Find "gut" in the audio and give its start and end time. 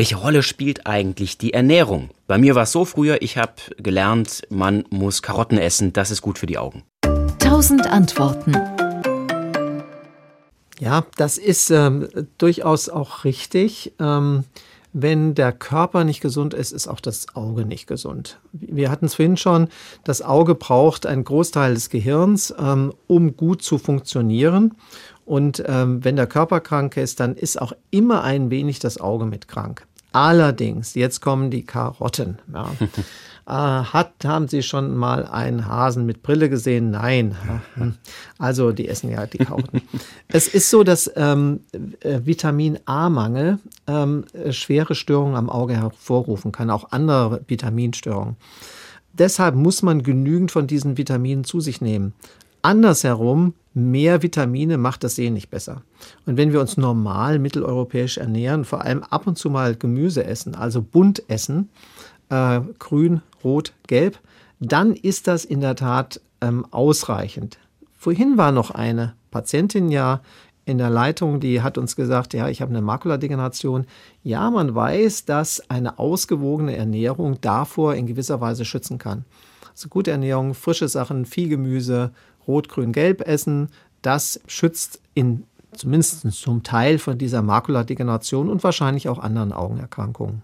6.22-6.38, 23.36-23.62